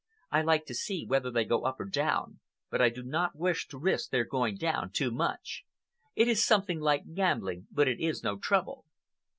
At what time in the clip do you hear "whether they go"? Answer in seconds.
1.05-1.63